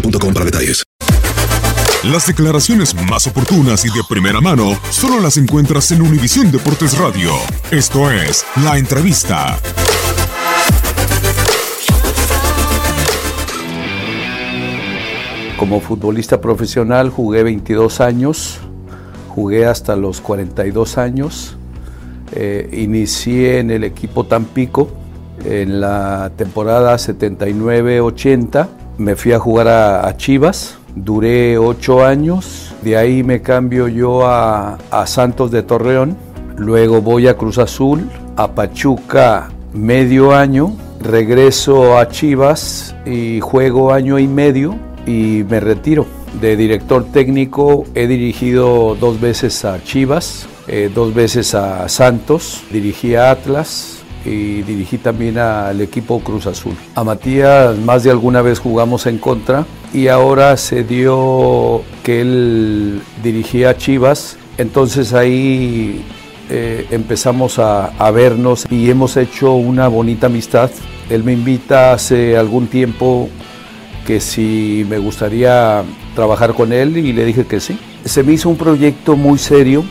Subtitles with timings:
[0.00, 0.84] boostmobile.com para detalles.
[2.04, 7.32] Las declaraciones más oportunas y de primera mano solo las encuentras en Univisión Deportes Radio.
[7.70, 9.58] Esto es La Entrevista.
[15.58, 18.58] Como futbolista profesional jugué 22 años,
[19.30, 21.56] jugué hasta los 42 años.
[22.32, 24.90] Eh, inicié en el equipo Tampico
[25.44, 28.68] en la temporada 79-80.
[28.98, 32.74] Me fui a jugar a, Chivas, duré 8 años.
[32.82, 36.16] De ahí me cambio yo a, a Santos de Torreón.
[36.56, 40.74] Luego voy a Cruz Azul, a Pachuca medio año.
[41.00, 44.76] Regreso a Chivas y juego año y medio
[45.06, 46.06] y me retiro.
[46.40, 53.14] De director técnico he dirigido dos veces a Chivas, eh, dos veces a Santos, dirigí
[53.14, 56.74] a Atlas y dirigí también al equipo Cruz Azul.
[56.94, 59.64] A Matías más de alguna vez jugamos en contra
[59.94, 66.04] y ahora se dio que él dirigía Chivas, entonces ahí
[66.50, 70.70] eh, empezamos a, a vernos y hemos hecho una bonita amistad.
[71.08, 73.28] Él me invita hace algún tiempo
[74.06, 75.82] que si me gustaría
[76.14, 77.78] trabajar con él y le dije que sí.
[78.04, 79.84] Se me hizo un proyecto muy serio,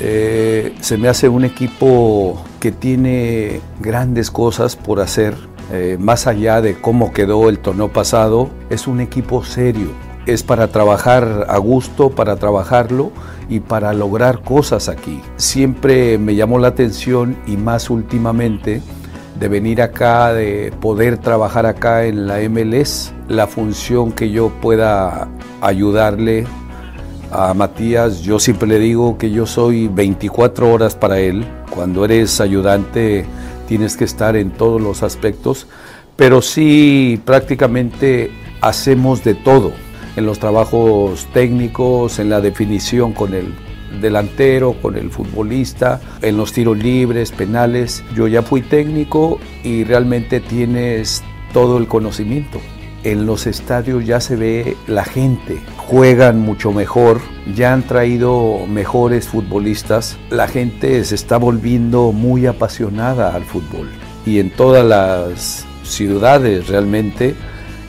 [0.00, 5.34] eh, se me hace un equipo que tiene grandes cosas por hacer,
[5.72, 9.88] eh, más allá de cómo quedó el torneo pasado, es un equipo serio.
[10.26, 13.10] Es para trabajar a gusto, para trabajarlo
[13.48, 15.20] y para lograr cosas aquí.
[15.34, 18.80] Siempre me llamó la atención y más últimamente
[19.40, 25.26] de venir acá, de poder trabajar acá en la MLS, la función que yo pueda
[25.60, 26.46] ayudarle
[27.32, 31.44] a Matías, yo siempre le digo que yo soy 24 horas para él.
[31.74, 33.24] Cuando eres ayudante
[33.66, 35.66] tienes que estar en todos los aspectos,
[36.16, 39.72] pero sí prácticamente hacemos de todo,
[40.16, 43.54] en los trabajos técnicos, en la definición con el
[44.02, 48.04] delantero, con el futbolista, en los tiros libres, penales.
[48.14, 51.22] Yo ya fui técnico y realmente tienes
[51.54, 52.60] todo el conocimiento.
[53.04, 57.20] En los estadios ya se ve la gente, juegan mucho mejor,
[57.52, 63.90] ya han traído mejores futbolistas, la gente se está volviendo muy apasionada al fútbol.
[64.24, 67.34] Y en todas las ciudades realmente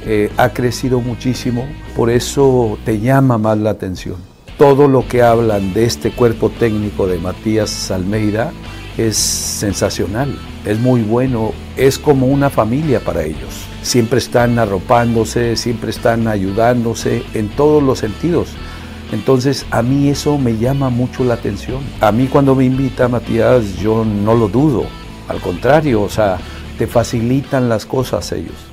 [0.05, 4.15] eh, ha crecido muchísimo, por eso te llama más la atención.
[4.57, 8.51] Todo lo que hablan de este cuerpo técnico de Matías Almeida
[8.97, 13.65] es sensacional, es muy bueno, es como una familia para ellos.
[13.81, 18.49] Siempre están arropándose, siempre están ayudándose en todos los sentidos.
[19.11, 21.81] Entonces a mí eso me llama mucho la atención.
[22.01, 24.85] A mí cuando me invita Matías yo no lo dudo,
[25.27, 26.37] al contrario, o sea,
[26.77, 28.72] te facilitan las cosas ellos.